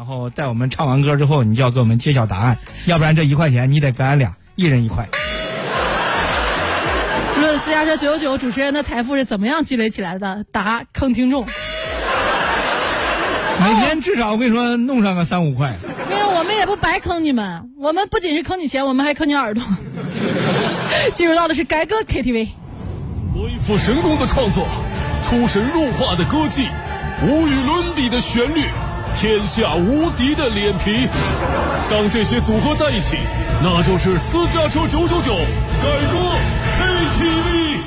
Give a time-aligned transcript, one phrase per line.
[0.00, 2.56] 然后在我们唱完歌之后，你就要给我们揭晓答案，
[2.86, 5.06] 要不然这一块钱你得给俺俩一人一块。
[7.38, 10.42] 论私家车九九九主持人的财富是怎么样积累起来的？
[10.50, 11.44] 答：坑听众。
[13.62, 15.76] 每天至少我跟你说弄上个三五块。
[16.08, 19.62] 因为我们也不白坑你们，我们不仅是坑你钱，我们还坑你耳朵。
[21.12, 22.48] 进入到的是改歌 KTV。
[23.34, 24.66] 鬼斧神工的创作，
[25.22, 26.68] 出神入化的歌技，
[27.22, 28.64] 无与伦比的旋律。
[29.14, 31.06] 天下无敌的脸皮，
[31.90, 33.16] 当这些组合在一起，
[33.62, 36.16] 那就是私家车九九九改歌
[36.78, 37.80] KTV。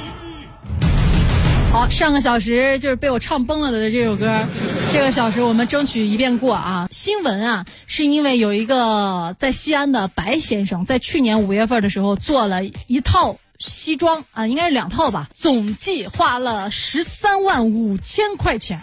[1.72, 4.44] 好，上个小时就是被我唱崩了的这首歌，
[4.91, 6.88] 这个小时我们争取一遍过啊。
[6.91, 18.81] 新闻啊，是因为有一个在西安的白先生，在去年五月份的时候做了一套西装啊，应该是两套吧，总计花了十三万五千块钱。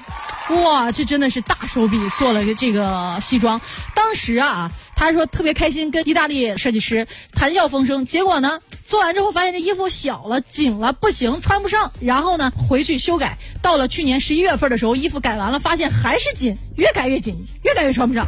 [0.65, 3.61] 哇，这真的是大手笔做了个这个西装。
[3.95, 8.05] 当时啊，他说特别开心，跟意大利设计师谈笑风生。
[8.05, 11.93] 结果呢，做完之后发现这衣服小了、紧了，不行，穿不上。
[12.01, 13.39] 然后呢，回去修改。
[13.63, 18.27] 到了去年十一月份的时候，衣服改完了，发现还是紧，越改越紧，越改越穿不上。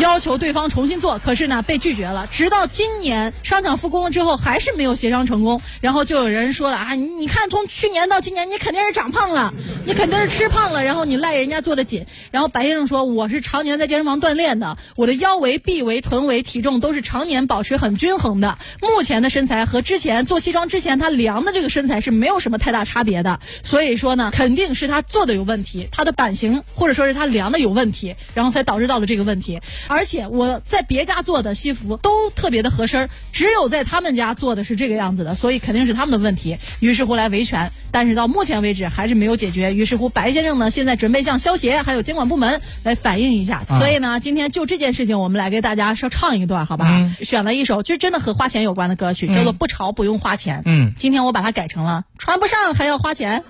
[0.00, 2.26] 要求对方重新做，可是呢被拒绝了。
[2.32, 5.60] 直到今年商场复工了之后，还是没有协商成功。
[5.82, 9.52] 然后就有人说了啊，你看从去年到今年，你肯定是长胖了，
[9.84, 12.06] 你肯定是吃胖了，然后你赖人家做的紧。
[12.30, 18.56] 然后白先生说，我是常年在健身房锻炼的，我的腰围、臂围、臀围、体重都是常年保持很均衡的。
[18.80, 23.38] 目前的身材和之前做西装之前他量的这个身材是没有什么太大差别的。
[23.62, 29.60] 所以说呢，肯定是他做的有问题，他的版型或者说是他量的有问题，然后才导致到了这个问题。
[29.90, 36.58] 而且我在别家做的西服都特别的合身，只有在他们家做的是这个样子的，所以肯定是他们的问题。
[36.78, 39.74] 于是乎来维权，但是到目前为止还是没有解决。
[39.74, 43.64] 于是乎，白先生呢现在准备向消协还有监管部门来反映一下。
[43.80, 47.10] 所以呢，今天就这件事情，我们来给大家稍唱一段，好吧？
[47.24, 50.58] 选了一首就真的和花钱有关的歌曲，叫做《不潮不用花钱》。
[50.66, 53.42] 嗯，今天我把它改成了穿不上还要花钱。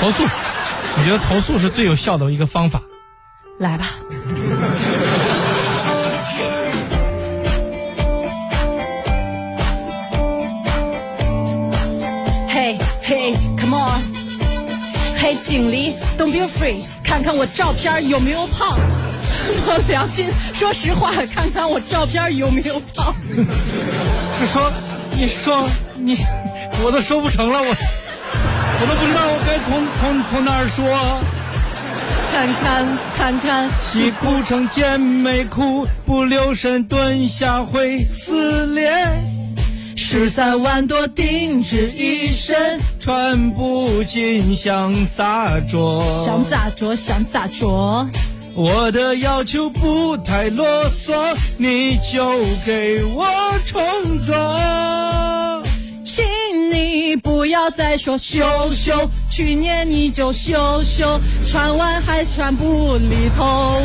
[0.00, 2.80] 投诉，我觉得投诉是最有效的一个方法。
[3.58, 3.96] 来吧。
[12.48, 14.02] Hey hey come on，
[15.16, 18.78] 嘿经理，Don't be afraid，看看我照片有没有胖。
[19.66, 23.14] 我 良心说实话，看看我照片有没有胖。
[24.38, 24.72] 是说，
[25.12, 26.16] 你说你，
[26.84, 30.84] 我都说不成了，我我都不知道我该从从从哪儿说。
[32.36, 38.92] 看看看看，洗哭成姐妹哭，不留神蹲下会撕裂。
[39.96, 46.02] 十三万多定制一身，穿不进想咋着？
[46.26, 48.06] 想咋着想咋着？
[48.54, 53.26] 我的要求不太啰嗦，你就给我
[53.64, 53.80] 重
[54.26, 54.36] 做。
[57.06, 63.44] 请你不要再说羞羞，去年你就羞羞，穿完还穿不里头。
[63.44, 63.82] 哦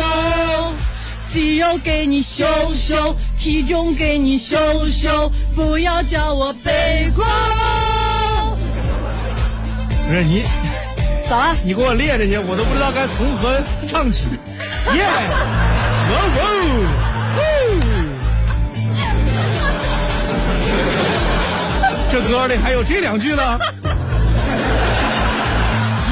[0.00, 0.72] 哦
[1.28, 7.26] 肌肉给你秀秀，体重给你秀秀，不要叫我背锅。
[10.08, 10.42] 不是你，
[11.28, 11.56] 咋了？
[11.62, 14.28] 你给我列这些，我都不知道该从何唱起。
[14.94, 15.04] 耶，
[16.08, 18.15] 哇哦，
[22.16, 23.42] 这歌里还有这两句呢。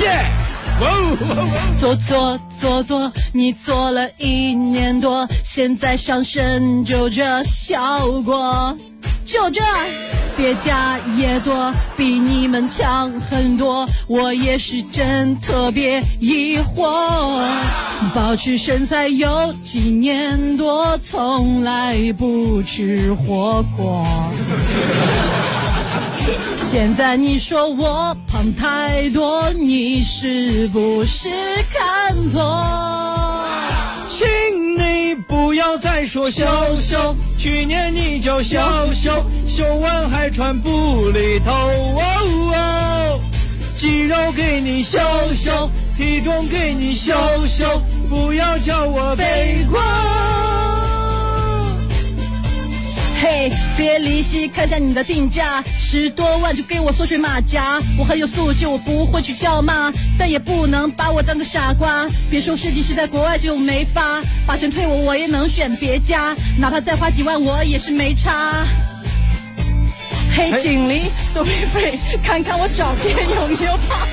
[0.03, 0.27] 耶，
[0.79, 1.49] 哇哦，
[1.81, 8.77] 做做做做，你做了一年多，现在上身就这效果，
[9.25, 9.63] 就这。
[10.37, 17.49] 别家也多，比你们强很多，我也是真特别疑惑。
[18.15, 24.05] 保持身材有几年多，从来不吃火锅。
[26.57, 31.29] 现在你说我胖太多，你是不是
[31.73, 33.45] 看错？
[34.09, 34.27] 请
[34.77, 36.47] 你不要再说羞
[36.79, 38.59] 羞，去年你就羞
[38.93, 41.53] 羞，羞完还穿不里头。
[41.53, 43.21] 哦哦，
[43.77, 44.99] 肌肉给你秀
[45.35, 47.15] 秀，体重给你秀
[47.47, 49.81] 秀，不要叫我背锅。
[53.25, 57.81] 嘿，别离析，看下你的定价，十多万就给我缩水马甲。
[57.99, 62.07] 我很有素质，我不会去叫骂，但也不能把我当个傻瓜。
[62.29, 68.67] 别说设计师在国外就没发，把钱退我，我也能选别家，哪怕再花几万，我也是没差。
[70.37, 74.07] 嘿，经理，都别费，看看我照片有没有胖。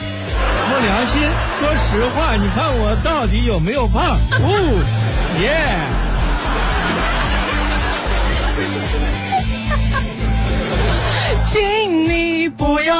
[0.69, 1.21] 摸良心，
[1.59, 4.17] 说实话，你看我到底有没有胖？
[4.39, 4.79] 哦，
[5.41, 6.10] 耶！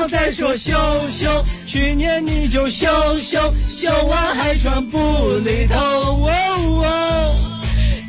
[0.02, 0.74] 要再说羞
[1.12, 2.88] 羞，去年你就羞
[3.20, 4.98] 羞，羞完还穿布
[5.46, 6.28] 里头。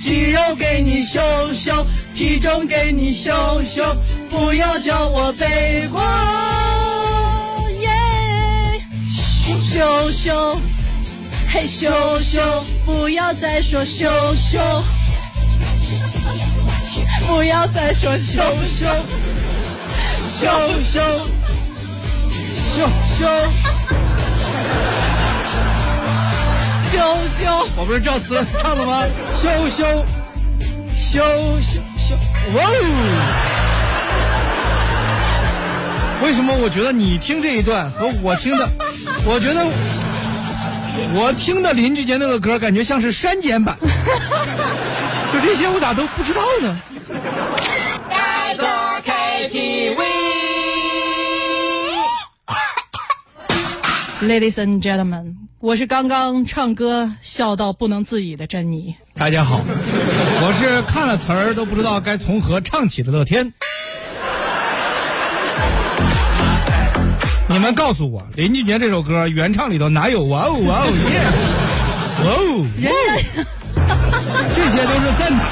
[0.01, 1.21] 肌肉给你秀
[1.53, 3.31] 秀，体重给你秀
[3.67, 3.85] 秀，
[4.31, 6.03] 不要叫我背锅。
[7.83, 7.91] 耶，
[9.61, 10.59] 羞羞，
[11.51, 11.91] 嘿羞
[12.21, 12.41] 羞，
[12.87, 14.59] 不要再说羞羞，
[17.27, 18.87] 不要再说羞羞。
[20.41, 20.49] 羞
[20.83, 21.01] 羞
[22.75, 23.27] 羞羞
[26.91, 26.99] 羞
[27.29, 29.05] 羞，我不是照词唱的吗？
[29.35, 29.85] 羞羞
[30.97, 31.21] 羞
[31.61, 32.15] 羞羞，
[32.57, 32.67] 哇哦！
[36.25, 38.67] 为什么我觉得你听这一段和我听的，
[39.27, 39.67] 我觉得
[41.15, 43.77] 我听的林俊杰那个歌感觉像是删减版，
[45.33, 46.75] 就这些我咋都不知道呢？
[54.23, 58.95] Ladies and gentlemen，我是刚刚唱歌笑到不能自已的珍妮。
[59.17, 63.53] 大家好，我是看了词儿都不知道该从何唱起的乐天。
[67.49, 71.19] 你们告诉我，林俊杰这首歌原唱里头哪有哇哦哇哦耶，
[72.23, 73.01] 哇哦，人家
[74.55, 75.51] 这些都是赞叹。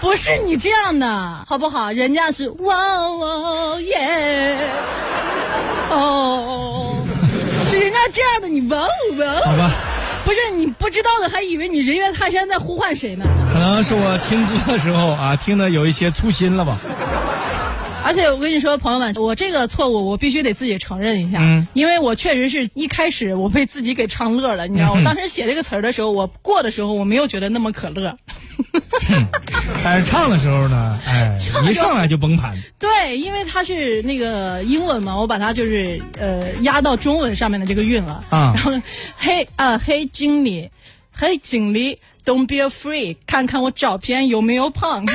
[0.00, 1.90] 不是你这样的，好不好？
[1.90, 4.56] 人家是哇哦耶，
[5.90, 6.35] 哦，
[8.12, 8.88] 这样的，你哇哦
[9.18, 9.40] 哇哦。
[9.44, 9.70] 好吧，
[10.24, 13.24] 不是你不知道的，还以为你人猿泰山在呼唤谁呢？
[13.52, 16.78] 可能是我听歌的时候啊，听的有一些粗心了吧。
[18.04, 28.16] 而且我跟你说，朋友们，我这个错误我必须得自己承认一下，嗯因为我确实是一开始我被自己给唱乐了，你知道，我当时写这个词儿的时候，我过的时候我没有觉得那么可乐。
[29.84, 31.36] 但是唱的时候呢，哎，
[31.68, 32.52] 一上来就崩盘。
[32.78, 38.24] 对，因为它是那个英文嘛，我把它就是呃压到中文上面的这个韵了。
[38.30, 38.72] 啊然后
[39.18, 40.70] 嘿啊嘿经理，
[41.12, 45.04] 嘿经理，Don't be afraid，看看我照片有没有胖。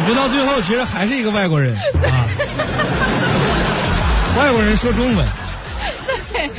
[0.00, 2.28] 你就到最后，其实还是一个外国人啊，
[4.38, 5.26] 外国人说中文，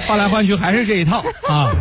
[0.06, 1.72] 换来换去还是这一套啊。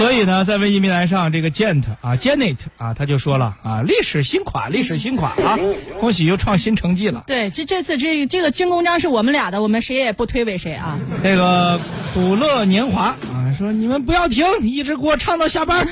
[0.00, 5.58] 所以呢，在微信平台上，这个 Jet 啊，Janet 啊，他就说了啊，历史新款，历史新款啊，
[5.98, 7.22] 恭喜又创新成绩了。
[7.26, 10.98] 对，这这次这这个军功章是我们俩的，我们谁也不推诿谁啊。
[11.22, 11.78] 这个
[12.14, 15.86] 古乐年华啊，说你们不要停，一直给我唱到下班。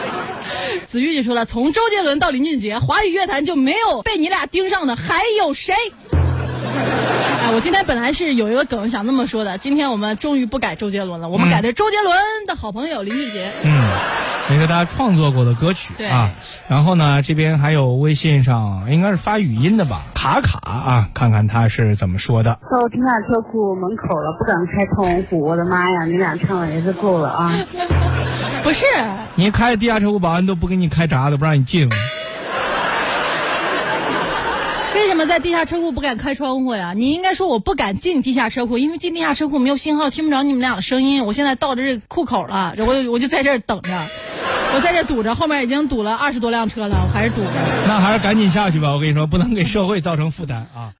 [0.86, 5.74] 子玉就说了，从周杰伦到林俊杰，华语乐坛就没有被你俩盯上的，还有谁？
[7.46, 13.52] 哎，我今天本来是有一个梗想这么说的，今天我们终于不改周杰伦了，我们改的周杰伦的好朋友林俊杰。
[13.62, 13.88] 嗯，
[14.50, 16.32] 也是他创作过的歌曲啊。
[16.66, 22.58] 然后呢，这边还有微信上应该是发语音的吧，卡卡啊，看看他是怎么说的。
[22.68, 25.40] 到地下车库门口了，不敢开窗户。
[25.40, 27.54] 我的妈呀，你俩唱的也是够了啊！
[28.64, 28.84] 不是，
[29.36, 31.88] 你开地下车库，保安都不给你开闸，都不让你进。
[34.96, 36.92] 为什么在地下车库不敢开窗户呀？
[36.96, 41.24] 你应该说我不敢进地下车库，因为进地下车库没有信号，听不着你们俩的声音。
[41.24, 43.90] 我现在到这库口了，我我就在这等着，
[44.74, 47.50] 我在这堵着，后面已经堵了二十多辆车了，我还是堵着。
[47.86, 50.92] 那还是赶紧下去吧，我跟你说，不能给社会造成负担啊。